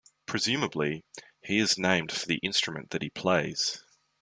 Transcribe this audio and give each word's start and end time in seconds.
Presumably, 0.25 1.03
he 1.43 1.59
is 1.59 1.77
named 1.77 2.11
for 2.11 2.25
the 2.25 2.37
instrument 2.41 2.89
that 2.89 3.03
he 3.03 3.11
plays. 3.11 3.83